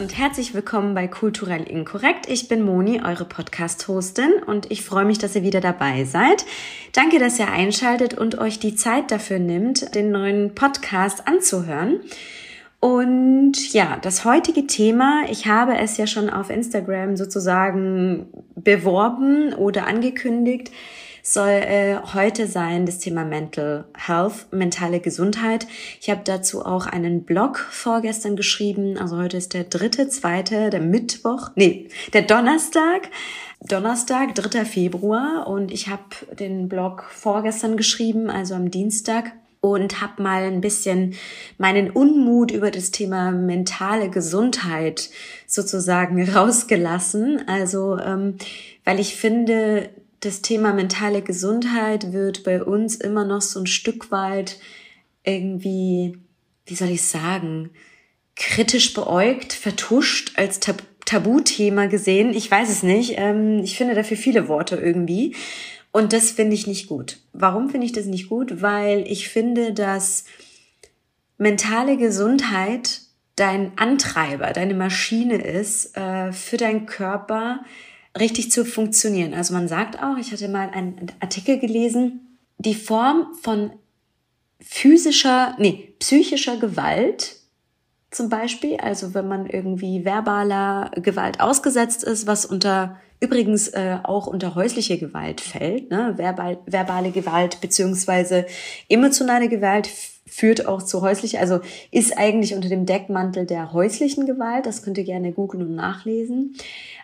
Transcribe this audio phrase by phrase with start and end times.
[0.00, 2.28] und herzlich willkommen bei Kulturell Inkorrekt.
[2.28, 6.46] Ich bin Moni, eure Podcast-Hostin und ich freue mich, dass ihr wieder dabei seid.
[6.92, 12.00] Danke, dass ihr einschaltet und euch die Zeit dafür nimmt, den neuen Podcast anzuhören.
[12.80, 18.26] Und ja, das heutige Thema, ich habe es ja schon auf Instagram sozusagen
[18.56, 20.70] beworben oder angekündigt,
[21.22, 25.66] soll äh, heute sein das Thema Mental Health, mentale Gesundheit.
[26.00, 28.96] Ich habe dazu auch einen Blog vorgestern geschrieben.
[28.96, 33.10] Also heute ist der dritte, zweite, der Mittwoch, nee, der Donnerstag.
[33.62, 34.64] Donnerstag, 3.
[34.64, 36.02] Februar und ich habe
[36.38, 41.14] den Blog vorgestern geschrieben, also am Dienstag und habe mal ein bisschen
[41.58, 45.10] meinen Unmut über das Thema mentale Gesundheit
[45.46, 47.46] sozusagen rausgelassen.
[47.48, 48.36] Also ähm,
[48.84, 54.10] weil ich finde, das Thema mentale Gesundheit wird bei uns immer noch so ein Stück
[54.10, 54.58] weit
[55.24, 56.18] irgendwie,
[56.66, 57.70] wie soll ich sagen,
[58.36, 62.32] kritisch beäugt, vertuscht, als Tab Tabuthema gesehen.
[62.34, 63.14] Ich weiß es nicht.
[63.16, 65.34] Ähm, ich finde dafür viele Worte irgendwie.
[65.92, 67.18] Und das finde ich nicht gut.
[67.32, 68.62] Warum finde ich das nicht gut?
[68.62, 70.24] Weil ich finde, dass
[71.36, 73.00] mentale Gesundheit
[73.36, 77.64] dein Antreiber, deine Maschine ist äh, für deinen Körper,
[78.18, 79.34] richtig zu funktionieren.
[79.34, 83.72] Also man sagt auch, ich hatte mal einen Artikel gelesen, die Form von
[84.60, 87.39] physischer, nee, psychischer Gewalt
[88.10, 94.26] zum Beispiel, also wenn man irgendwie verbaler Gewalt ausgesetzt ist, was unter übrigens äh, auch
[94.26, 96.14] unter häusliche Gewalt fällt, ne?
[96.16, 98.46] Verbal, verbale Gewalt beziehungsweise
[98.88, 99.88] emotionale Gewalt
[100.26, 104.96] führt auch zu häuslicher, also ist eigentlich unter dem Deckmantel der häuslichen Gewalt, das könnt
[104.96, 106.56] ihr gerne googeln und nachlesen.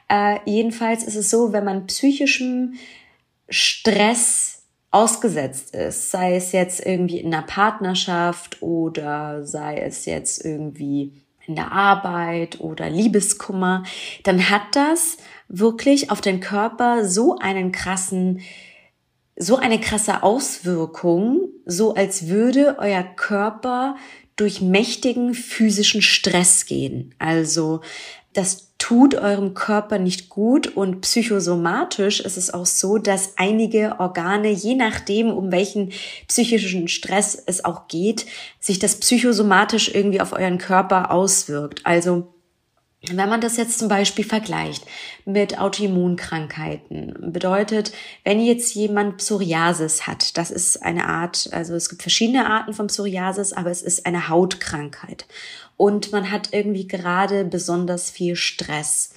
[0.08, 2.74] Äh, jedenfalls ist es so, wenn man psychischem
[3.48, 4.55] Stress
[4.96, 11.12] ausgesetzt ist, sei es jetzt irgendwie in einer Partnerschaft oder sei es jetzt irgendwie
[11.46, 13.84] in der Arbeit oder Liebeskummer,
[14.24, 18.40] dann hat das wirklich auf den Körper so einen krassen,
[19.36, 23.96] so eine krasse Auswirkung, so als würde euer Körper
[24.34, 27.14] durch mächtigen physischen Stress gehen.
[27.18, 27.82] Also
[28.32, 34.50] das tut eurem Körper nicht gut und psychosomatisch ist es auch so, dass einige Organe,
[34.50, 35.92] je nachdem, um welchen
[36.28, 38.26] psychischen Stress es auch geht,
[38.60, 41.80] sich das psychosomatisch irgendwie auf euren Körper auswirkt.
[41.84, 42.32] Also
[43.12, 44.84] wenn man das jetzt zum Beispiel vergleicht
[45.24, 47.92] mit Autoimmunkrankheiten, bedeutet,
[48.24, 52.88] wenn jetzt jemand Psoriasis hat, das ist eine Art, also es gibt verschiedene Arten von
[52.88, 55.26] Psoriasis, aber es ist eine Hautkrankheit
[55.76, 59.10] und man hat irgendwie gerade besonders viel Stress,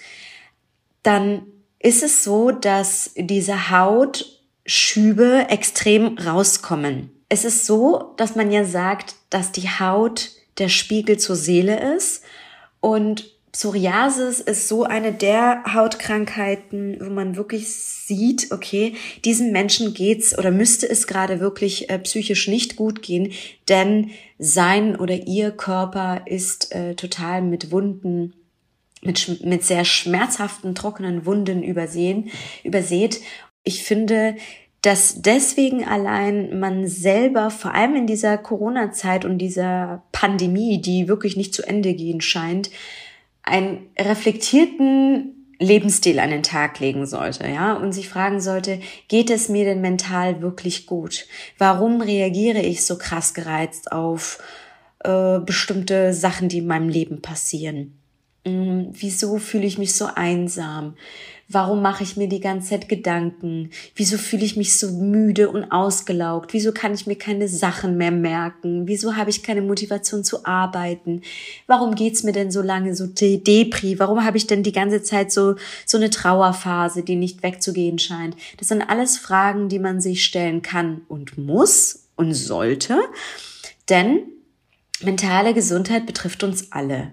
[1.03, 1.43] dann
[1.79, 7.11] ist es so, dass diese Hautschübe extrem rauskommen.
[7.29, 12.23] Es ist so, dass man ja sagt, dass die Haut der Spiegel zur Seele ist
[12.81, 18.93] und Psoriasis ist so eine der Hautkrankheiten, wo man wirklich sieht, okay,
[19.25, 23.31] diesem Menschen geht's oder müsste es gerade wirklich äh, psychisch nicht gut gehen,
[23.67, 28.33] denn sein oder ihr Körper ist äh, total mit Wunden
[29.01, 32.31] mit, mit sehr schmerzhaften, trockenen Wunden übersehen,
[32.63, 33.21] übersät.
[33.63, 34.35] Ich finde,
[34.81, 41.35] dass deswegen allein man selber, vor allem in dieser Corona-Zeit und dieser Pandemie, die wirklich
[41.35, 42.69] nicht zu Ende gehen scheint,
[43.43, 48.79] einen reflektierten Lebensstil an den Tag legen sollte, ja, und sich fragen sollte,
[49.09, 51.25] geht es mir denn mental wirklich gut?
[51.57, 54.41] Warum reagiere ich so krass gereizt auf
[55.03, 57.99] äh, bestimmte Sachen, die in meinem Leben passieren?
[58.47, 60.95] Hm, wieso fühle ich mich so einsam?
[61.51, 63.71] Warum mache ich mir die ganze Zeit Gedanken?
[63.95, 66.53] Wieso fühle ich mich so müde und ausgelaugt?
[66.53, 68.87] Wieso kann ich mir keine Sachen mehr merken?
[68.87, 71.23] Wieso habe ich keine Motivation zu arbeiten?
[71.65, 73.97] Warum geht's mir denn so lange so de Depri?
[73.97, 75.55] Warum habe ich denn die ganze Zeit so,
[75.87, 78.35] so eine Trauerphase, die nicht wegzugehen scheint?
[78.57, 82.99] Das sind alles Fragen, die man sich stellen kann und muss und sollte.
[83.89, 84.19] Denn
[85.01, 87.11] mentale Gesundheit betrifft uns alle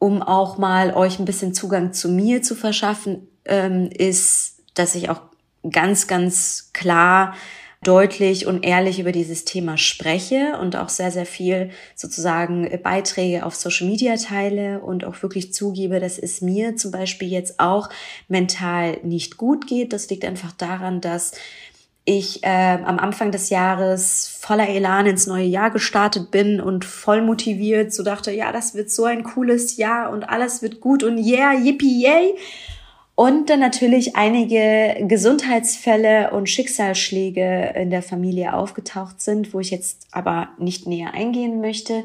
[0.00, 5.10] um auch mal euch ein bisschen Zugang zu mir zu verschaffen, ähm, ist, dass ich
[5.10, 5.20] auch
[5.70, 7.34] ganz, ganz klar
[7.82, 13.54] deutlich und ehrlich über dieses Thema spreche und auch sehr, sehr viel sozusagen Beiträge auf
[13.54, 17.88] Social Media teile und auch wirklich zugebe, dass es mir zum Beispiel jetzt auch
[18.28, 19.94] mental nicht gut geht.
[19.94, 21.32] Das liegt einfach daran, dass
[22.04, 27.22] ich äh, am Anfang des Jahres voller Elan ins neue Jahr gestartet bin und voll
[27.22, 31.18] motiviert, so dachte, ja, das wird so ein cooles Jahr und alles wird gut und
[31.18, 32.34] yeah, yippie, yay.
[33.20, 40.06] Und dann natürlich einige Gesundheitsfälle und Schicksalsschläge in der Familie aufgetaucht sind, wo ich jetzt
[40.10, 42.04] aber nicht näher eingehen möchte.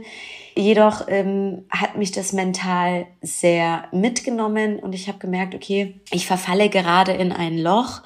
[0.57, 6.67] Jedoch ähm, hat mich das mental sehr mitgenommen und ich habe gemerkt, okay, ich verfalle
[6.67, 8.01] gerade in ein Loch.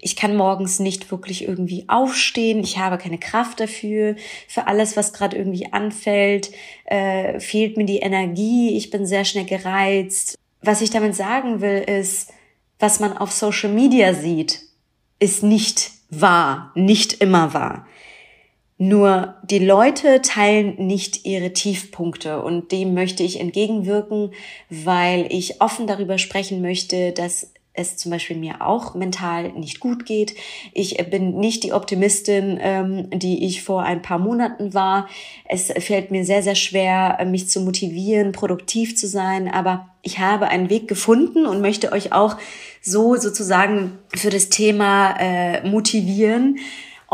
[0.00, 2.60] Ich kann morgens nicht wirklich irgendwie aufstehen.
[2.60, 4.16] Ich habe keine Kraft dafür.
[4.48, 6.50] Für alles, was gerade irgendwie anfällt,
[6.86, 8.74] äh, fehlt mir die Energie.
[8.74, 10.38] Ich bin sehr schnell gereizt.
[10.62, 12.32] Was ich damit sagen will, ist,
[12.84, 14.60] was man auf Social Media sieht,
[15.18, 17.86] ist nicht wahr, nicht immer wahr.
[18.76, 24.32] Nur die Leute teilen nicht ihre Tiefpunkte und dem möchte ich entgegenwirken,
[24.68, 30.06] weil ich offen darüber sprechen möchte, dass es zum Beispiel mir auch mental nicht gut
[30.06, 30.34] geht.
[30.72, 35.08] Ich bin nicht die Optimistin, ähm, die ich vor ein paar Monaten war.
[35.44, 40.48] Es fällt mir sehr, sehr schwer, mich zu motivieren, produktiv zu sein, aber ich habe
[40.48, 42.36] einen Weg gefunden und möchte euch auch
[42.80, 46.58] so sozusagen für das Thema äh, motivieren,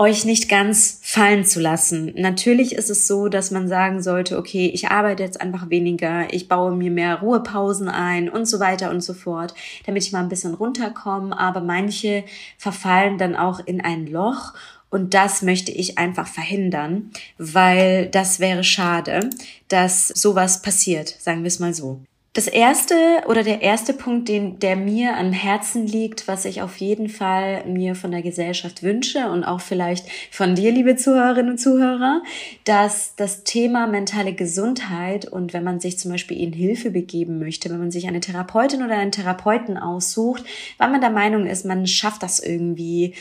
[0.00, 2.14] euch nicht ganz fallen zu lassen.
[2.17, 6.49] Natürlich ist es so, dass man sagen sollte, okay, ich arbeite jetzt einfach weniger, ich
[6.49, 9.55] baue mir mehr Ruhepausen ein und so weiter und so fort,
[9.85, 11.38] damit ich mal ein bisschen runterkomme.
[11.38, 12.25] Aber manche
[12.56, 14.55] verfallen dann auch in ein Loch
[14.88, 19.29] und das möchte ich einfach verhindern, weil das wäre schade,
[19.69, 22.00] dass sowas passiert, sagen wir es mal so.
[22.32, 22.94] Das erste
[23.26, 27.64] oder der erste Punkt, den, der mir am Herzen liegt, was ich auf jeden Fall
[27.66, 32.22] mir von der Gesellschaft wünsche und auch vielleicht von dir, liebe Zuhörerinnen und Zuhörer,
[32.62, 37.68] dass das Thema mentale Gesundheit und wenn man sich zum Beispiel in Hilfe begeben möchte,
[37.68, 40.44] wenn man sich eine Therapeutin oder einen Therapeuten aussucht,
[40.78, 43.14] weil man der Meinung ist, man schafft das irgendwie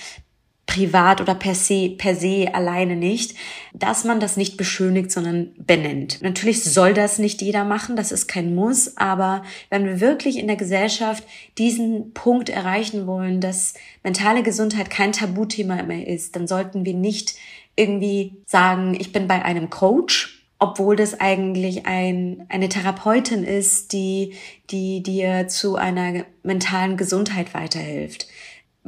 [0.69, 3.35] privat oder per se, per se alleine nicht,
[3.73, 6.21] dass man das nicht beschönigt, sondern benennt.
[6.21, 10.45] Natürlich soll das nicht jeder machen, das ist kein Muss, aber wenn wir wirklich in
[10.45, 11.23] der Gesellschaft
[11.57, 13.73] diesen Punkt erreichen wollen, dass
[14.03, 17.33] mentale Gesundheit kein Tabuthema mehr ist, dann sollten wir nicht
[17.75, 24.35] irgendwie sagen, ich bin bei einem Coach, obwohl das eigentlich ein, eine Therapeutin ist, die,
[24.69, 28.27] die dir zu einer mentalen Gesundheit weiterhilft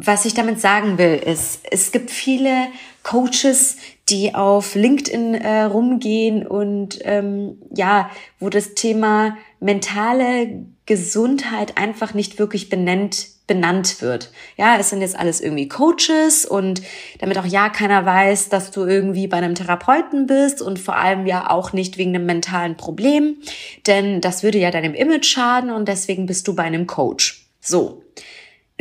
[0.05, 2.67] was ich damit sagen will, ist, es gibt viele
[3.03, 3.77] Coaches,
[4.09, 8.09] die auf LinkedIn äh, rumgehen und ähm, ja,
[8.39, 14.31] wo das Thema mentale Gesundheit einfach nicht wirklich benennt, benannt wird.
[14.57, 16.81] Ja, es sind jetzt alles irgendwie Coaches und
[17.19, 21.27] damit auch ja keiner weiß, dass du irgendwie bei einem Therapeuten bist und vor allem
[21.27, 23.37] ja auch nicht wegen einem mentalen Problem,
[23.85, 27.45] denn das würde ja deinem Image schaden und deswegen bist du bei einem Coach.
[27.61, 28.03] So.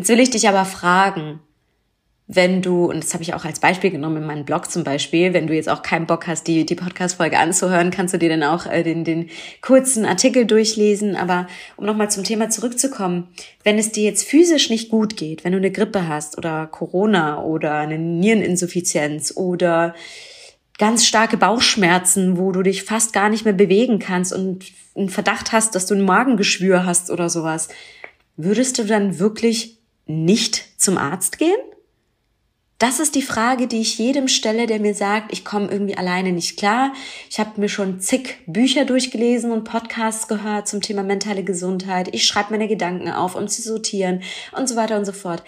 [0.00, 1.41] Jetzt will ich dich aber fragen,
[2.26, 5.35] wenn du, und das habe ich auch als Beispiel genommen in meinem Blog zum Beispiel,
[5.35, 8.43] wenn du jetzt auch keinen Bock hast, die, die Podcast-Folge anzuhören, kannst du dir dann
[8.43, 9.29] auch äh, den, den
[9.61, 11.17] kurzen Artikel durchlesen.
[11.17, 13.29] Aber um nochmal zum Thema zurückzukommen,
[13.62, 17.43] wenn es dir jetzt physisch nicht gut geht, wenn du eine Grippe hast oder Corona
[17.43, 19.94] oder eine Niereninsuffizienz oder
[20.79, 24.64] ganz starke Bauchschmerzen, wo du dich fast gar nicht mehr bewegen kannst und
[24.97, 27.69] einen Verdacht hast, dass du ein Magengeschwür hast oder sowas,
[28.38, 29.80] würdest du dann wirklich
[30.11, 31.57] nicht zum Arzt gehen?
[32.81, 36.33] Das ist die Frage, die ich jedem stelle, der mir sagt, ich komme irgendwie alleine
[36.33, 36.95] nicht klar.
[37.29, 42.09] Ich habe mir schon zig Bücher durchgelesen und Podcasts gehört zum Thema mentale Gesundheit.
[42.15, 44.23] Ich schreibe meine Gedanken auf, um zu sortieren
[44.57, 45.43] und so weiter und so fort.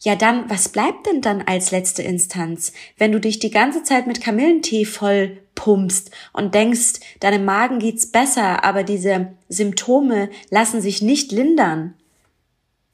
[0.00, 4.06] Ja, dann, was bleibt denn dann als letzte Instanz, wenn du dich die ganze Zeit
[4.06, 11.02] mit Kamillentee voll pumpst und denkst, deinem Magen geht's besser, aber diese Symptome lassen sich
[11.02, 11.92] nicht lindern?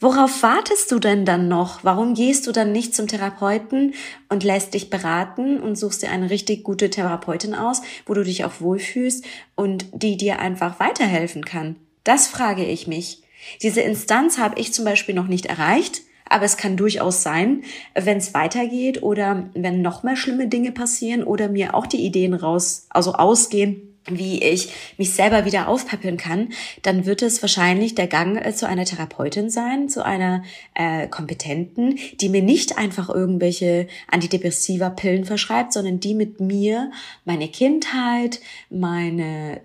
[0.00, 1.84] Worauf wartest du denn dann noch?
[1.84, 3.94] Warum gehst du dann nicht zum Therapeuten
[4.28, 8.44] und lässt dich beraten und suchst dir eine richtig gute Therapeutin aus, wo du dich
[8.44, 9.24] auch wohlfühlst
[9.54, 11.76] und die dir einfach weiterhelfen kann?
[12.02, 13.22] Das frage ich mich.
[13.62, 17.62] Diese Instanz habe ich zum Beispiel noch nicht erreicht, aber es kann durchaus sein,
[17.94, 22.34] wenn es weitergeht oder wenn noch mehr schlimme Dinge passieren oder mir auch die Ideen
[22.34, 28.06] raus, also ausgehen, wie ich mich selber wieder aufpäppeln kann, dann wird es wahrscheinlich der
[28.06, 30.42] Gang äh, zu einer Therapeutin sein, zu einer
[30.75, 36.90] äh, Kompetenten, die mir nicht einfach irgendwelche antidepressiva Pillen verschreibt, sondern die mit mir
[37.25, 39.62] meine Kindheit, meine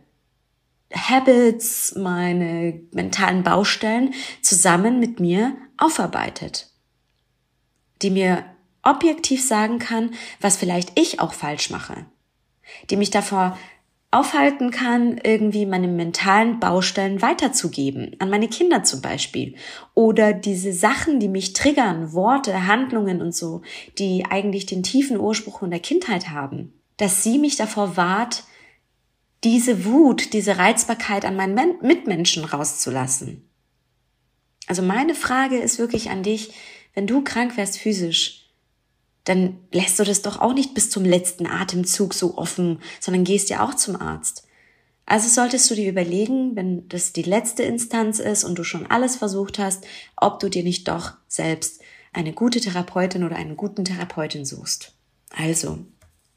[0.93, 6.67] Habits, meine mentalen Baustellen zusammen mit mir aufarbeitet.
[8.01, 8.45] Die mir
[8.81, 12.05] objektiv sagen kann, was vielleicht ich auch falsch mache.
[12.89, 13.57] Die mich davor
[14.11, 19.55] aufhalten kann, irgendwie meine mentalen Baustellen weiterzugeben, an meine Kinder zum Beispiel.
[19.93, 23.61] Oder diese Sachen, die mich triggern, Worte, Handlungen und so,
[23.99, 28.43] die eigentlich den tiefen Ursprung in der Kindheit haben, dass sie mich davor wahrt,
[29.43, 33.47] diese Wut, diese Reizbarkeit an meinen Mitmenschen rauszulassen.
[34.67, 36.51] Also meine Frage ist wirklich an dich,
[36.93, 38.38] wenn du krank wärst physisch,
[39.25, 43.49] dann lässt du das doch auch nicht bis zum letzten Atemzug so offen, sondern gehst
[43.49, 44.43] ja auch zum Arzt.
[45.05, 49.15] Also solltest du dir überlegen, wenn das die letzte Instanz ist und du schon alles
[49.15, 49.85] versucht hast,
[50.15, 51.81] ob du dir nicht doch selbst
[52.13, 54.93] eine gute Therapeutin oder einen guten Therapeutin suchst.
[55.35, 55.79] Also,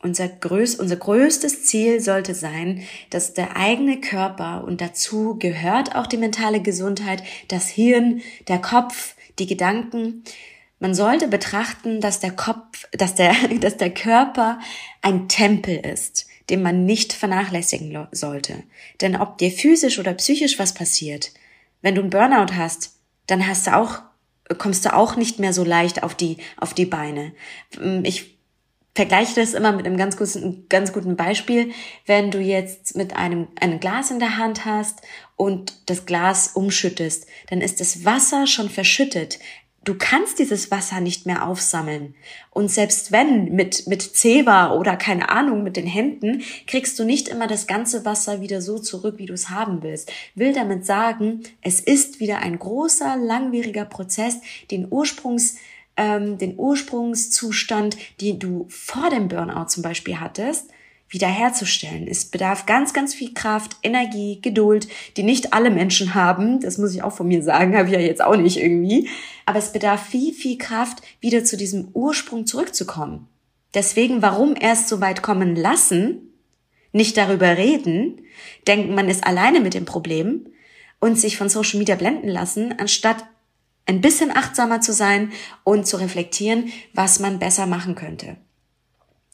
[0.02, 6.06] unser, größ unser größtes Ziel sollte sein, dass der eigene Körper und dazu gehört auch
[6.06, 10.24] die mentale Gesundheit, das Hirn, der Kopf, die Gedanken,
[10.82, 14.58] man sollte betrachten, dass der Kopf, dass der, dass der Körper
[15.00, 18.64] ein Tempel ist, den man nicht vernachlässigen sollte.
[19.00, 21.30] Denn ob dir physisch oder psychisch was passiert,
[21.82, 22.96] wenn du einen Burnout hast,
[23.28, 24.02] dann hast du auch,
[24.58, 27.32] kommst du auch nicht mehr so leicht auf die, auf die Beine.
[28.02, 28.36] Ich
[28.96, 31.70] vergleiche das immer mit einem ganz guten, ganz guten Beispiel.
[32.06, 35.00] Wenn du jetzt mit einem, einem Glas in der Hand hast
[35.36, 39.38] und das Glas umschüttest, dann ist das Wasser schon verschüttet
[39.84, 42.14] du kannst dieses Wasser nicht mehr aufsammeln.
[42.50, 47.28] Und selbst wenn mit, mit Zeba oder keine Ahnung mit den Händen, kriegst du nicht
[47.28, 50.12] immer das ganze Wasser wieder so zurück, wie du es haben willst.
[50.34, 55.56] Will damit sagen, es ist wieder ein großer, langwieriger Prozess, den Ursprungs,
[55.96, 60.70] ähm, den Ursprungszustand, den du vor dem Burnout zum Beispiel hattest,
[61.12, 62.08] wiederherzustellen.
[62.08, 66.60] Es bedarf ganz, ganz viel Kraft, Energie, Geduld, die nicht alle Menschen haben.
[66.60, 69.08] Das muss ich auch von mir sagen, habe ich ja jetzt auch nicht irgendwie.
[69.46, 73.28] Aber es bedarf viel, viel Kraft, wieder zu diesem Ursprung zurückzukommen.
[73.74, 76.32] Deswegen, warum erst so weit kommen lassen,
[76.92, 78.22] nicht darüber reden,
[78.66, 80.46] denken, man ist alleine mit dem Problem
[81.00, 83.24] und sich von Social Media blenden lassen, anstatt
[83.86, 85.32] ein bisschen achtsamer zu sein
[85.64, 88.36] und zu reflektieren, was man besser machen könnte.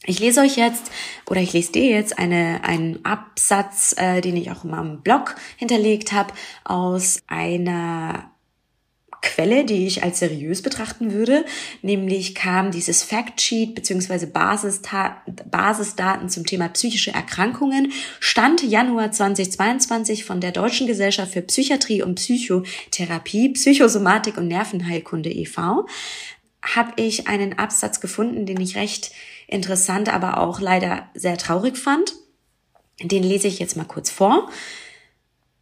[0.05, 0.91] Ich lese euch jetzt
[1.29, 5.35] oder ich lese dir jetzt eine, einen Absatz, äh, den ich auch in meinem Blog
[5.57, 8.31] hinterlegt habe, aus einer
[9.21, 11.43] Quelle, die ich als seriös betrachten würde.
[11.81, 14.25] Nämlich kam dieses Factsheet bzw.
[14.25, 17.91] Basisdaten zum Thema psychische Erkrankungen,
[18.21, 25.85] Stand Januar 2022 von der Deutschen Gesellschaft für Psychiatrie und Psychotherapie, Psychosomatik und Nervenheilkunde e.V.,
[26.61, 29.11] habe ich einen Absatz gefunden, den ich recht
[29.47, 32.13] interessant, aber auch leider sehr traurig fand.
[33.01, 34.49] Den lese ich jetzt mal kurz vor.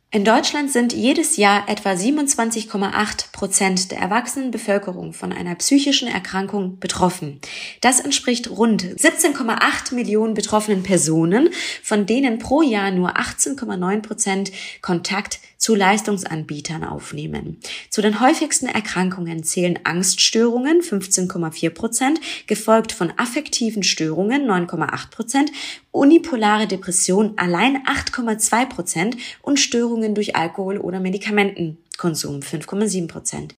[0.10, 6.80] In Deutschland sind jedes Jahr etwa 27,8 Prozent der erwachsenen Bevölkerung von einer psychischen Erkrankung
[6.80, 7.42] betroffen.
[7.82, 11.50] Das entspricht rund 17,8 Millionen betroffenen Personen,
[11.84, 17.60] von denen pro Jahr nur 18,9 Prozent Kontakt zu Leistungsanbietern aufnehmen.
[17.90, 25.52] Zu den häufigsten Erkrankungen zählen Angststörungen 15,4 Prozent, gefolgt von affektiven Störungen 9,8 Prozent,
[25.92, 33.56] unipolare Depression allein 8,2 Prozent und Störungen durch Alkohol oder Medikamentenkonsum 5,7 Prozent.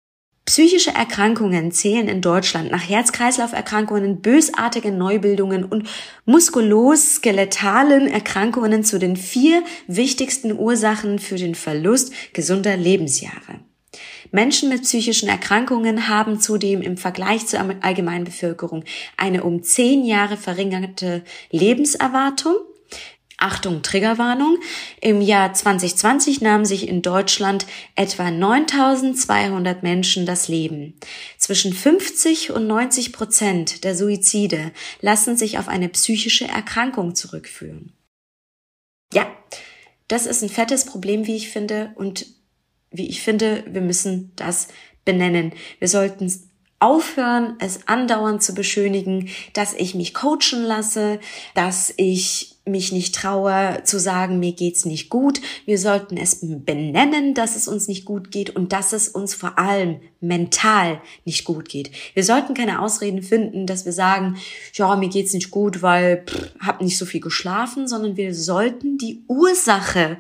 [0.50, 5.88] Psychische Erkrankungen zählen in Deutschland nach Herz-Kreislauf-Erkrankungen, bösartigen Neubildungen und
[6.26, 13.60] muskulos-skeletalen Erkrankungen zu den vier wichtigsten Ursachen für den Verlust gesunder Lebensjahre.
[14.32, 18.84] Menschen mit psychischen Erkrankungen haben zudem im Vergleich zur Allgemeinbevölkerung
[19.18, 22.56] eine um zehn Jahre verringerte Lebenserwartung
[23.40, 24.58] Achtung, Triggerwarnung.
[25.00, 27.66] Im Jahr 2020 nahmen sich in Deutschland
[27.96, 30.96] etwa 9200 Menschen das Leben.
[31.38, 37.94] Zwischen 50 und 90 Prozent der Suizide lassen sich auf eine psychische Erkrankung zurückführen.
[39.14, 39.32] Ja,
[40.10, 42.26] das ist ein fettes Problem, wie ich finde, und
[42.92, 44.70] wie ich finde, wir müssen das
[45.06, 45.54] benennen.
[45.80, 46.32] Wir sollten
[46.80, 51.20] aufhören, es andauernd zu beschönigen, dass ich mich coachen lasse,
[51.54, 55.42] dass ich mich nicht traue zu sagen, mir geht's nicht gut.
[55.66, 59.58] Wir sollten es benennen, dass es uns nicht gut geht und dass es uns vor
[59.58, 61.92] allem mental nicht gut geht.
[62.14, 64.38] Wir sollten keine Ausreden finden, dass wir sagen,
[64.74, 68.98] ja, mir geht's nicht gut, weil pff, hab nicht so viel geschlafen, sondern wir sollten
[68.98, 70.18] die Ursache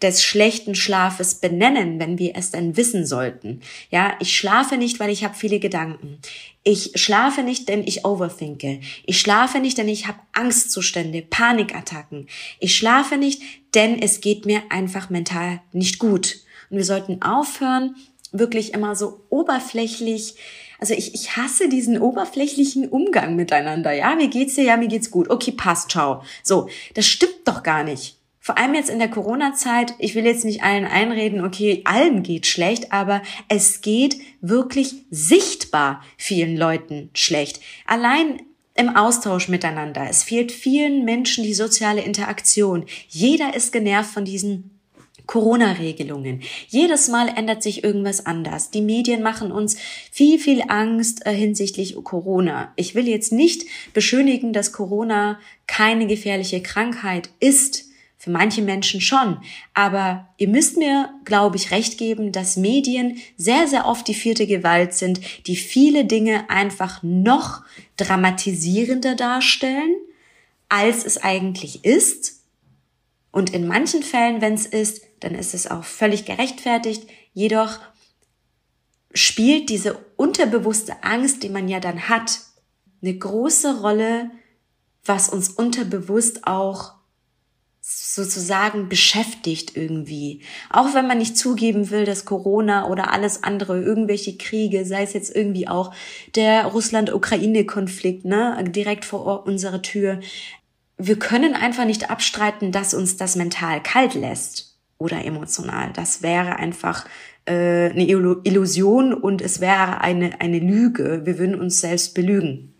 [0.00, 3.60] des schlechten Schlafes benennen, wenn wir es denn wissen sollten.
[3.90, 6.18] Ja, ich schlafe nicht, weil ich habe viele Gedanken.
[6.64, 8.80] Ich schlafe nicht, denn ich overthinke.
[9.04, 12.28] Ich schlafe nicht, denn ich habe Angstzustände, Panikattacken.
[12.60, 13.42] Ich schlafe nicht,
[13.74, 16.38] denn es geht mir einfach mental nicht gut.
[16.70, 17.96] Und wir sollten aufhören,
[18.32, 20.34] wirklich immer so oberflächlich,
[20.80, 23.92] also ich, ich hasse diesen oberflächlichen Umgang miteinander.
[23.92, 25.30] Ja, mir geht's dir, ja, mir geht's gut.
[25.30, 26.22] Okay, passt, ciao.
[26.42, 28.18] So, das stimmt doch gar nicht.
[28.40, 32.46] Vor allem jetzt in der Corona-Zeit, ich will jetzt nicht allen einreden, okay, allen geht
[32.46, 37.60] schlecht, aber es geht wirklich sichtbar vielen Leuten schlecht.
[37.86, 38.42] Allein
[38.74, 40.06] im Austausch miteinander.
[40.08, 42.86] Es fehlt vielen Menschen die soziale Interaktion.
[43.08, 44.81] Jeder ist genervt von diesen
[45.26, 46.42] Corona-Regelungen.
[46.68, 48.70] Jedes Mal ändert sich irgendwas anders.
[48.70, 49.76] Die Medien machen uns
[50.10, 52.72] viel, viel Angst äh, hinsichtlich Corona.
[52.76, 57.86] Ich will jetzt nicht beschönigen, dass Corona keine gefährliche Krankheit ist.
[58.18, 59.38] Für manche Menschen schon.
[59.74, 64.46] Aber ihr müsst mir, glaube ich, recht geben, dass Medien sehr, sehr oft die vierte
[64.46, 67.64] Gewalt sind, die viele Dinge einfach noch
[67.96, 69.96] dramatisierender darstellen,
[70.68, 72.42] als es eigentlich ist.
[73.32, 77.08] Und in manchen Fällen, wenn es ist, dann ist es auch völlig gerechtfertigt.
[77.32, 77.78] Jedoch
[79.14, 82.40] spielt diese unterbewusste Angst, die man ja dann hat,
[83.02, 84.30] eine große Rolle,
[85.04, 86.94] was uns unterbewusst auch
[87.80, 90.42] sozusagen beschäftigt irgendwie.
[90.70, 95.14] Auch wenn man nicht zugeben will, dass Corona oder alles andere, irgendwelche Kriege, sei es
[95.14, 95.92] jetzt irgendwie auch
[96.36, 100.20] der Russland-Ukraine-Konflikt, ne, direkt vor unserer Tür.
[100.96, 104.71] Wir können einfach nicht abstreiten, dass uns das mental kalt lässt
[105.02, 105.90] oder emotional.
[105.94, 107.06] Das wäre einfach
[107.44, 111.22] äh, eine Illusion und es wäre eine, eine Lüge.
[111.24, 112.72] Wir würden uns selbst belügen.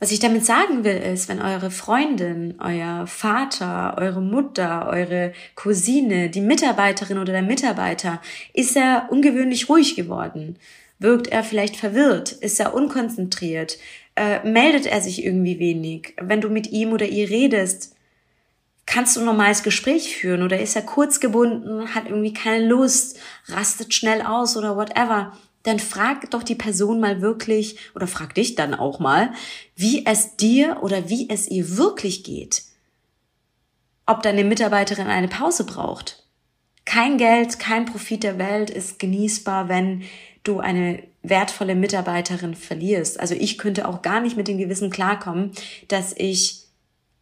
[0.00, 6.30] Was ich damit sagen will, ist, wenn eure Freundin, euer Vater, eure Mutter, eure Cousine,
[6.30, 8.22] die Mitarbeiterin oder der Mitarbeiter,
[8.54, 10.56] ist er ungewöhnlich ruhig geworden?
[11.00, 12.30] Wirkt er vielleicht verwirrt?
[12.30, 13.78] Ist er unkonzentriert?
[14.14, 16.14] Äh, meldet er sich irgendwie wenig?
[16.20, 17.96] Wenn du mit ihm oder ihr redest,
[18.88, 23.18] kannst du ein normales Gespräch führen oder ist er kurz gebunden, hat irgendwie keine Lust,
[23.46, 25.32] rastet schnell aus oder whatever?
[25.68, 29.32] dann frag doch die Person mal wirklich oder frag dich dann auch mal,
[29.76, 32.62] wie es dir oder wie es ihr wirklich geht.
[34.06, 36.24] Ob deine Mitarbeiterin eine Pause braucht.
[36.86, 40.04] Kein Geld, kein Profit der Welt ist genießbar, wenn
[40.42, 43.20] du eine wertvolle Mitarbeiterin verlierst.
[43.20, 45.52] Also ich könnte auch gar nicht mit dem Gewissen klarkommen,
[45.88, 46.57] dass ich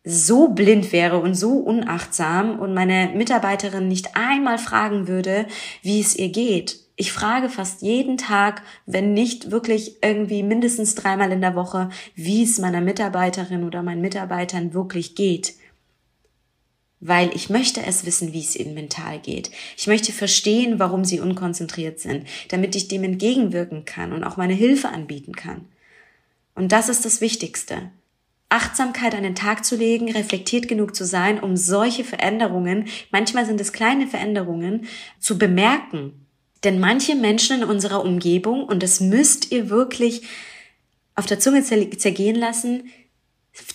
[0.07, 5.47] so blind wäre und so unachtsam und meine Mitarbeiterin nicht einmal fragen würde,
[5.83, 11.31] wie es ihr geht ich frage fast jeden Tag, wenn nicht wirklich irgendwie mindestens dreimal
[11.31, 15.55] in der Woche, wie es meiner Mitarbeiterin oder meinen Mitarbeitern wirklich geht.
[17.01, 19.51] Weil ich möchte es wissen, wie es ihnen mental geht.
[19.77, 24.55] Ich möchte verstehen, warum sie unkonzentriert sind, damit ich dem entgegenwirken kann und auch meine
[24.55, 25.67] Hilfe anbieten kann.
[26.55, 27.91] Und das ist das Wichtigste.
[28.49, 33.61] Achtsamkeit an den Tag zu legen, reflektiert genug zu sein, um solche Veränderungen, manchmal sind
[33.61, 34.87] es kleine Veränderungen,
[35.19, 36.27] zu bemerken
[36.67, 40.23] denn manche Menschen in unserer Umgebung, und das müsst ihr wirklich
[41.15, 42.91] auf der Zunge zergehen lassen,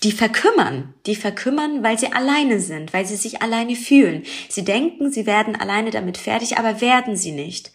[0.03, 4.23] die verkümmern, die verkümmern, weil sie alleine sind, weil sie sich alleine fühlen.
[4.49, 7.71] Sie denken, sie werden alleine damit fertig, aber werden sie nicht.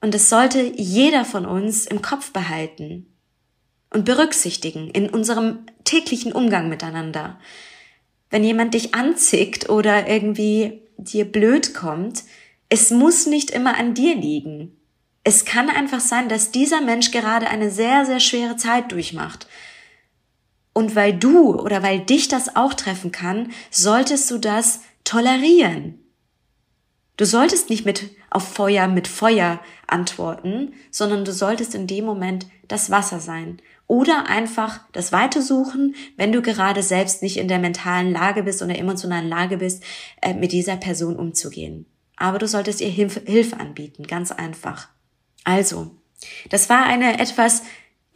[0.00, 3.13] Und das sollte jeder von uns im Kopf behalten
[3.94, 7.38] und berücksichtigen in unserem täglichen Umgang miteinander.
[8.28, 12.24] Wenn jemand dich anzickt oder irgendwie dir blöd kommt,
[12.68, 14.76] es muss nicht immer an dir liegen.
[15.22, 19.46] Es kann einfach sein, dass dieser Mensch gerade eine sehr, sehr schwere Zeit durchmacht.
[20.72, 26.00] Und weil du oder weil dich das auch treffen kann, solltest du das tolerieren.
[27.16, 32.46] Du solltest nicht mit auf Feuer mit Feuer antworten, sondern du solltest in dem Moment
[32.66, 33.62] das Wasser sein.
[33.86, 38.60] Oder einfach das Weite suchen, wenn du gerade selbst nicht in der mentalen Lage bist
[38.62, 39.84] oder emotionalen Lage bist,
[40.20, 41.86] äh, mit dieser Person umzugehen.
[42.16, 44.88] Aber du solltest ihr Hilfe, Hilfe anbieten, ganz einfach.
[45.44, 45.92] Also,
[46.50, 47.62] das war eine etwas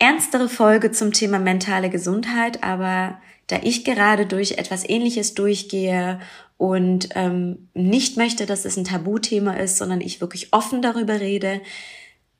[0.00, 6.20] ernstere Folge zum Thema mentale Gesundheit, aber da ich gerade durch etwas Ähnliches durchgehe
[6.58, 11.62] und ähm, nicht möchte, dass es ein Tabuthema ist, sondern ich wirklich offen darüber rede,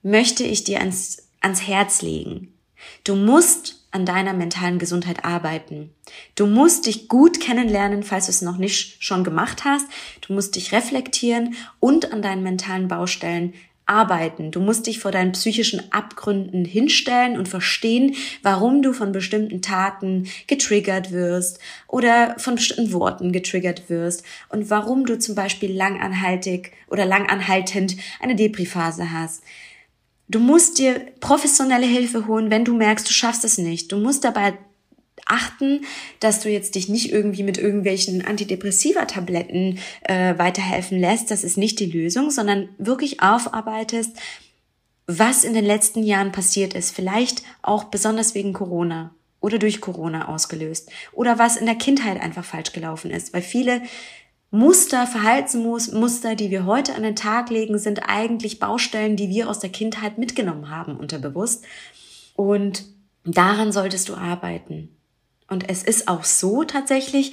[0.03, 2.53] möchte ich dir ans, ans Herz legen.
[3.05, 5.95] Du musst an deiner mentalen Gesundheit arbeiten.
[6.35, 9.87] Du musst dich gut kennenlernen, falls du es noch nicht schon gemacht hast.
[10.27, 13.55] Du musst dich reflektieren und an deinen mentalen Baustellen
[13.89, 14.51] arbeiten.
[14.51, 20.29] Du musst dich vor deinen psychischen Abgründen hinstellen und verstehen, warum du von bestimmten Taten
[20.47, 27.05] getriggert wirst oder von bestimmten Worten getriggert wirst und warum du zum Beispiel langanhaltig oder
[27.05, 29.43] langanhaltend eine Depri-Phase hast.
[30.29, 33.91] Du musst dir professionelle Hilfe holen, wenn du merkst, du schaffst es nicht.
[33.91, 34.59] Du musst dabei
[35.29, 35.83] achten,
[36.21, 41.31] dass du jetzt dich nicht irgendwie mit irgendwelchen Antidepressiva-Tabletten äh, weiterhelfen lässt.
[41.31, 44.17] Das ist nicht die Lösung, sondern wirklich aufarbeitest,
[45.07, 46.95] was in den letzten Jahren passiert ist.
[46.95, 50.91] Vielleicht auch besonders wegen Corona oder durch Corona ausgelöst.
[51.13, 53.33] Oder was in der Kindheit einfach falsch gelaufen ist.
[53.33, 53.83] Weil viele
[54.51, 59.59] Muster, Verhaltensmuster, die wir heute an den Tag legen, sind eigentlich Baustellen, die wir aus
[59.59, 61.65] der Kindheit mitgenommen haben, unterbewusst.
[62.35, 62.85] Und
[63.25, 64.98] daran solltest du arbeiten.
[65.49, 67.33] Und es ist auch so tatsächlich,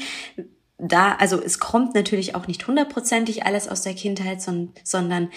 [0.78, 5.30] da, also es kommt natürlich auch nicht hundertprozentig alles aus der Kindheit, sondern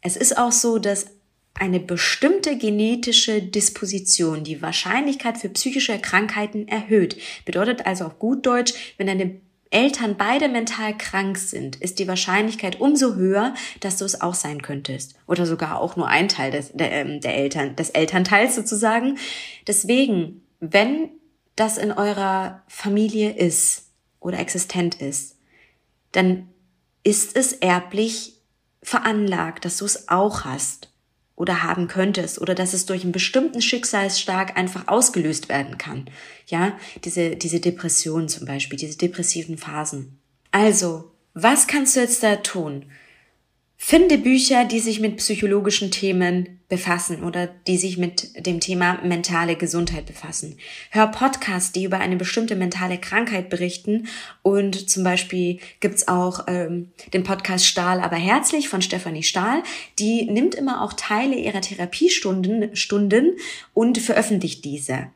[0.00, 1.06] es ist auch so, dass
[1.54, 7.16] eine bestimmte genetische Disposition die Wahrscheinlichkeit für psychische Krankheiten erhöht.
[7.44, 12.80] Bedeutet also auf gut Deutsch, wenn deine Eltern beide mental krank sind, ist die Wahrscheinlichkeit
[12.80, 15.16] umso höher, dass du es auch sein könntest.
[15.26, 19.18] Oder sogar auch nur ein Teil des, der, ähm, der Eltern, des Elternteils sozusagen.
[19.66, 21.10] Deswegen, wenn
[21.56, 23.90] das in eurer Familie ist
[24.20, 25.36] oder existent ist,
[26.12, 26.48] dann
[27.02, 28.40] ist es erblich
[28.82, 30.90] veranlagt, dass du es auch hast
[31.36, 36.08] oder haben könntest oder dass es durch einen bestimmten Schicksalsschlag einfach ausgelöst werden kann.
[36.46, 40.18] Ja, diese, diese Depression zum Beispiel, diese depressiven Phasen.
[40.50, 42.86] Also, was kannst du jetzt da tun?
[43.76, 49.54] Finde Bücher, die sich mit psychologischen Themen befassen oder die sich mit dem Thema mentale
[49.54, 50.56] Gesundheit befassen.
[50.90, 54.08] Hör Podcasts, die über eine bestimmte mentale Krankheit berichten
[54.42, 59.62] und zum Beispiel gibt's auch ähm, den Podcast Stahl aber herzlich von Stefanie Stahl.
[60.00, 63.36] Die nimmt immer auch Teile ihrer Therapiestunden Stunden
[63.72, 65.06] und veröffentlicht diese.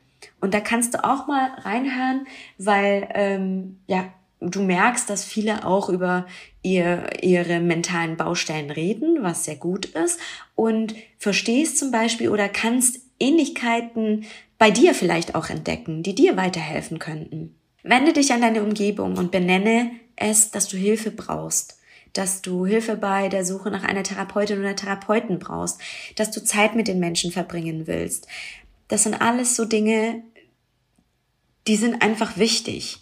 [0.40, 5.88] Und da kannst du auch mal reinhören, weil ähm, ja du merkst, dass viele auch
[5.88, 6.27] über
[6.62, 10.18] ihr, ihre mentalen Baustellen reden, was sehr gut ist,
[10.55, 14.27] und verstehst zum Beispiel oder kannst Ähnlichkeiten
[14.59, 17.55] bei dir vielleicht auch entdecken, die dir weiterhelfen könnten.
[17.83, 21.79] Wende dich an deine Umgebung und benenne es, dass du Hilfe brauchst,
[22.12, 25.81] dass du Hilfe bei der Suche nach einer Therapeutin oder Therapeuten brauchst,
[26.16, 28.27] dass du Zeit mit den Menschen verbringen willst.
[28.88, 30.22] Das sind alles so Dinge,
[31.66, 33.01] die sind einfach wichtig.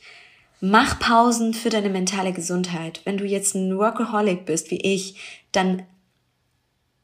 [0.60, 3.02] Mach Pausen für deine mentale Gesundheit.
[3.04, 5.16] Wenn du jetzt ein Workaholic bist wie ich,
[5.52, 5.82] dann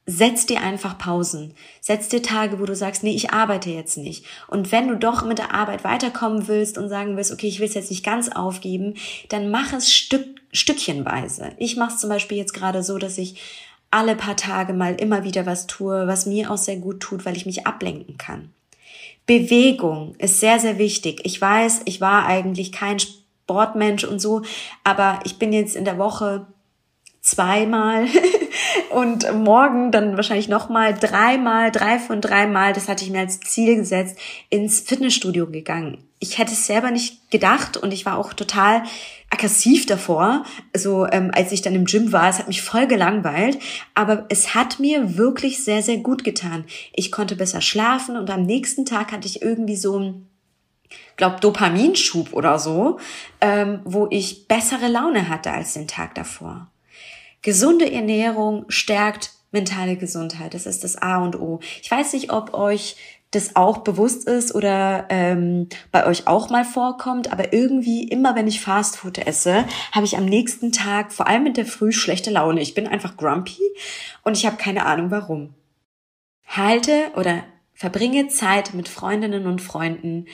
[0.06, 1.54] setz dir einfach Pausen.
[1.80, 4.24] Setz dir Tage, wo du sagst, nee, ich arbeite jetzt nicht.
[4.48, 7.68] Und wenn du doch mit der Arbeit weiterkommen willst und sagen willst, okay, ich will
[7.68, 8.94] es jetzt nicht ganz aufgeben,
[9.28, 11.52] dann mach es Stück, stückchenweise.
[11.58, 13.40] Ich mache es zum Beispiel jetzt gerade so, dass ich
[13.90, 17.36] alle paar Tage mal immer wieder was tue, was mir auch sehr gut tut, weil
[17.36, 18.50] ich mich ablenken kann.
[19.26, 21.20] Bewegung ist sehr, sehr wichtig.
[21.24, 22.98] Ich weiß, ich war eigentlich kein
[23.44, 24.42] Sportmensch und so,
[24.84, 26.46] aber ich bin jetzt in der Woche
[27.22, 28.06] zweimal
[28.90, 33.76] und morgen dann wahrscheinlich nochmal dreimal, drei von dreimal, das hatte ich mir als Ziel
[33.76, 34.18] gesetzt,
[34.50, 36.04] ins Fitnessstudio gegangen.
[36.18, 38.82] Ich hätte es selber nicht gedacht und ich war auch total
[39.30, 40.44] aggressiv davor,
[40.76, 42.28] so ähm, als ich dann im Gym war.
[42.28, 43.58] Es hat mich voll gelangweilt,
[43.94, 46.64] aber es hat mir wirklich sehr, sehr gut getan.
[46.92, 50.28] Ich konnte besser schlafen und am nächsten Tag hatte ich irgendwie so ein
[51.16, 52.98] glaub, Dopaminschub oder so,
[53.40, 56.68] ähm, wo ich bessere Laune hatte als den Tag davor.
[57.42, 60.54] Gesunde Ernährung stärkt mentale Gesundheit.
[60.54, 61.60] Das ist das A und O.
[61.82, 62.96] Ich weiß nicht, ob euch
[63.32, 68.46] das auch bewusst ist oder ähm, bei euch auch mal vorkommt, aber irgendwie immer, wenn
[68.46, 72.60] ich Fastfood esse, habe ich am nächsten Tag, vor allem mit der Früh, schlechte Laune.
[72.60, 73.58] Ich bin einfach grumpy
[74.22, 75.54] und ich habe keine Ahnung warum.
[76.46, 80.26] Halte oder verbringe Zeit mit Freundinnen und Freunden,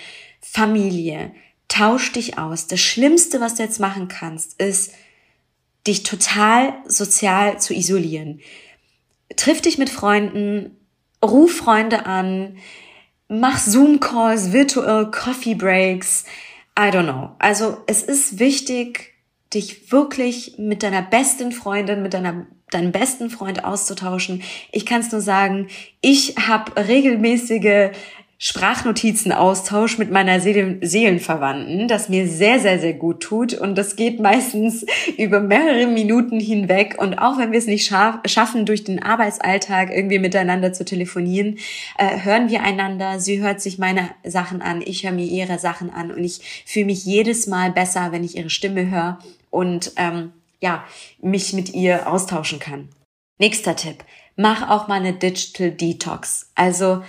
[0.51, 1.33] Familie,
[1.69, 2.67] tausch dich aus.
[2.67, 4.93] Das Schlimmste, was du jetzt machen kannst, ist,
[5.87, 8.41] dich total sozial zu isolieren.
[9.37, 10.77] Triff dich mit Freunden,
[11.23, 12.57] ruf Freunde an,
[13.29, 16.25] mach Zoom-Calls, virtual Coffee Breaks,
[16.79, 17.31] I don't know.
[17.39, 19.15] Also es ist wichtig,
[19.53, 24.43] dich wirklich mit deiner besten Freundin, mit deiner deinem besten Freund auszutauschen.
[24.73, 25.69] Ich kann es nur sagen,
[26.01, 27.91] ich habe regelmäßige
[28.41, 33.53] Sprachnotizen-Austausch mit meiner Seelen Seelenverwandten, das mir sehr, sehr, sehr gut tut.
[33.53, 34.87] Und das geht meistens
[35.19, 36.95] über mehrere Minuten hinweg.
[36.99, 41.59] Und auch wenn wir es nicht scha schaffen, durch den Arbeitsalltag irgendwie miteinander zu telefonieren,
[41.99, 43.19] äh, hören wir einander.
[43.19, 46.13] Sie hört sich meine Sachen an, ich höre mir ihre Sachen an.
[46.13, 49.19] Und ich fühle mich jedes Mal besser, wenn ich ihre Stimme höre
[49.51, 50.85] und ähm, ja,
[51.21, 52.89] mich mit ihr austauschen kann.
[53.39, 54.05] Nächster Tipp.
[54.37, 56.53] Mach auch mal eine Digital Detox.
[56.55, 57.03] Also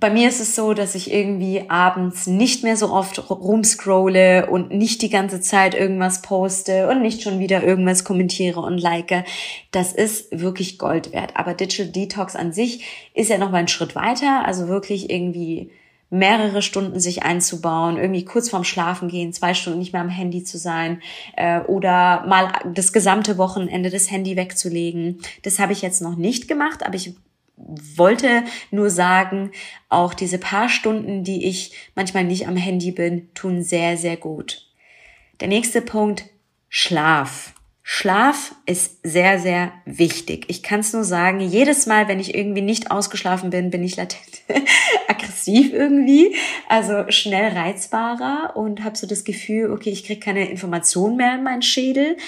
[0.00, 4.70] bei mir ist es so, dass ich irgendwie abends nicht mehr so oft rumscrolle und
[4.70, 9.24] nicht die ganze Zeit irgendwas poste und nicht schon wieder irgendwas kommentiere und like.
[9.72, 11.32] Das ist wirklich Gold wert.
[11.34, 14.44] Aber Digital Detox an sich ist ja noch mal ein Schritt weiter.
[14.46, 15.72] Also wirklich irgendwie
[16.10, 20.42] mehrere Stunden sich einzubauen, irgendwie kurz vorm Schlafen gehen, zwei Stunden nicht mehr am Handy
[20.42, 21.02] zu sein
[21.36, 25.18] äh, oder mal das gesamte Wochenende das Handy wegzulegen.
[25.42, 27.14] Das habe ich jetzt noch nicht gemacht, aber ich
[27.96, 29.50] wollte nur sagen,
[29.88, 34.66] auch diese paar Stunden, die ich manchmal nicht am Handy bin, tun sehr, sehr gut.
[35.40, 36.24] Der nächste Punkt,
[36.68, 37.54] Schlaf.
[37.90, 40.44] Schlaf ist sehr, sehr wichtig.
[40.48, 43.96] Ich kann es nur sagen, jedes Mal, wenn ich irgendwie nicht ausgeschlafen bin, bin ich
[43.96, 44.42] latent
[45.08, 46.36] aggressiv irgendwie,
[46.68, 51.44] also schnell reizbarer und habe so das Gefühl, okay, ich kriege keine Informationen mehr in
[51.44, 52.18] meinen Schädel.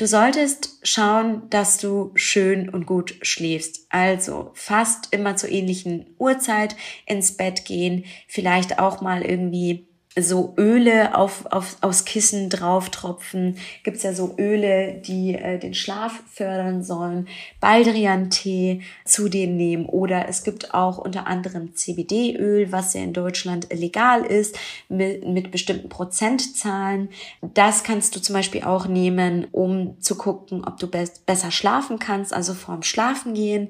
[0.00, 3.84] Du solltest schauen, dass du schön und gut schläfst.
[3.90, 11.16] Also fast immer zur ähnlichen Uhrzeit ins Bett gehen, vielleicht auch mal irgendwie so Öle
[11.16, 13.56] auf, auf, aus Kissen drauf tropfen.
[13.84, 17.28] Gibt's ja so Öle, die äh, den Schlaf fördern sollen.
[17.60, 19.86] Baldrian-Tee zu denen nehmen.
[19.86, 25.52] Oder es gibt auch unter anderem CBD-Öl, was ja in Deutschland legal ist, mit, mit
[25.52, 27.10] bestimmten Prozentzahlen.
[27.40, 32.00] Das kannst du zum Beispiel auch nehmen, um zu gucken, ob du be besser schlafen
[32.00, 32.32] kannst.
[32.32, 33.68] Also vorm Schlafen gehen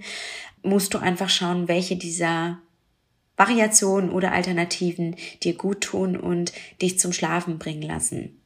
[0.63, 2.59] musst du einfach schauen, welche dieser
[3.41, 8.39] Variationen oder Alternativen dir gut tun und dich zum Schlafen bringen lassen.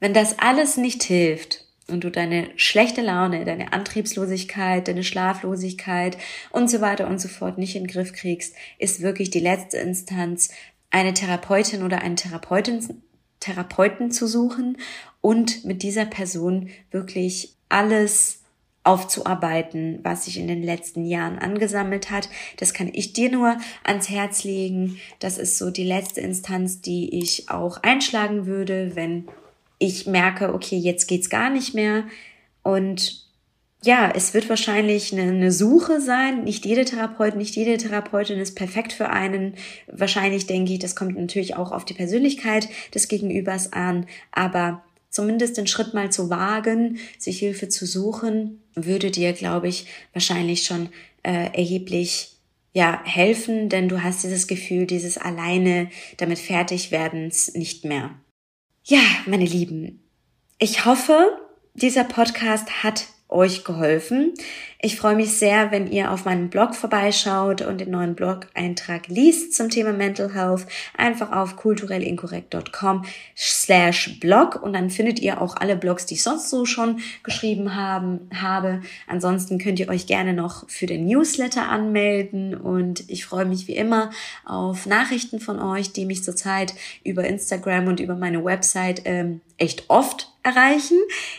[0.00, 6.16] Wenn das alles nicht hilft und du deine schlechte Laune, deine Antriebslosigkeit, deine Schlaflosigkeit
[6.50, 9.76] und so weiter und so fort nicht in den Griff kriegst, ist wirklich die letzte
[9.76, 10.48] Instanz
[10.90, 13.02] eine Therapeutin oder einen Therapeuten,
[13.40, 14.78] Therapeuten zu suchen
[15.20, 18.45] und mit dieser Person wirklich alles
[18.86, 22.28] aufzuarbeiten, was sich in den letzten Jahren angesammelt hat.
[22.56, 24.98] Das kann ich dir nur ans Herz legen.
[25.18, 29.28] Das ist so die letzte Instanz, die ich auch einschlagen würde, wenn
[29.78, 32.04] ich merke, okay, jetzt geht's gar nicht mehr.
[32.62, 33.26] Und
[33.84, 36.44] ja, es wird wahrscheinlich eine, eine Suche sein.
[36.44, 39.54] Nicht jede Therapeut, nicht jede Therapeutin ist perfekt für einen.
[39.86, 44.06] Wahrscheinlich denke ich, das kommt natürlich auch auf die Persönlichkeit des Gegenübers an.
[44.32, 44.82] Aber
[45.16, 50.64] zumindest den Schritt mal zu wagen, sich Hilfe zu suchen, würde dir, glaube ich, wahrscheinlich
[50.64, 50.90] schon
[51.22, 52.36] äh, erheblich
[52.74, 58.10] ja helfen, denn du hast dieses Gefühl, dieses alleine damit fertig werdens nicht mehr.
[58.84, 60.04] Ja, meine Lieben,
[60.58, 61.30] ich hoffe,
[61.72, 64.34] dieser Podcast hat euch geholfen.
[64.86, 69.52] Ich freue mich sehr, wenn ihr auf meinem Blog vorbeischaut und den neuen Blog-Eintrag liest
[69.52, 70.64] zum Thema Mental Health.
[70.96, 73.04] Einfach auf kulturellinkorrekt.com
[73.36, 77.74] slash blog und dann findet ihr auch alle Blogs, die ich sonst so schon geschrieben
[77.74, 78.80] haben, habe.
[79.08, 83.74] Ansonsten könnt ihr euch gerne noch für den Newsletter anmelden und ich freue mich wie
[83.74, 84.12] immer
[84.44, 89.86] auf Nachrichten von euch, die mich zurzeit über Instagram und über meine Website ähm, echt
[89.88, 90.98] oft erreichen.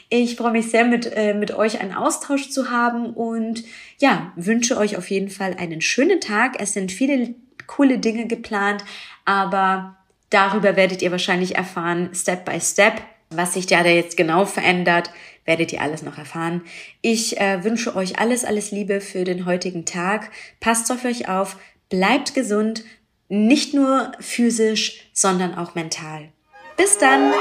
[0.10, 3.64] Ich freue mich sehr, mit, äh, mit euch einen Austausch zu haben und
[4.00, 6.58] ja, wünsche euch auf jeden Fall einen schönen Tag.
[6.60, 7.36] Es sind viele
[7.68, 8.84] coole Dinge geplant,
[9.26, 9.98] aber
[10.30, 13.02] darüber werdet ihr wahrscheinlich erfahren, Step by Step.
[13.30, 15.12] Was sich da jetzt genau verändert,
[15.46, 16.62] werdet ihr alles noch erfahren.
[17.02, 20.32] Ich äh, wünsche euch alles, alles Liebe für den heutigen Tag.
[20.60, 21.58] Passt auf euch auf,
[21.90, 22.84] bleibt gesund,
[23.30, 26.30] nicht nur physisch, sondern auch mental.
[26.78, 27.34] Bis dann!